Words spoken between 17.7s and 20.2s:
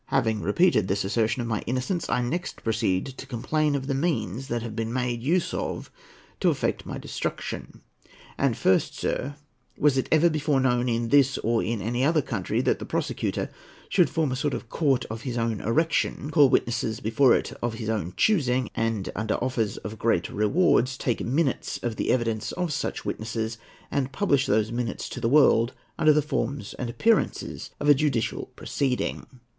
his own choosing, and, under offers of